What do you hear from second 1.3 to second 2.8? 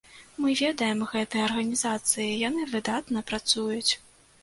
арганізацыі, яны